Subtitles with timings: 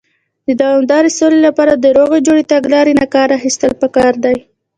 [0.47, 4.37] د دوامدارې سولې لپاره، د روغې جوړې تګلارې نۀ کار اخيستل پکار دی.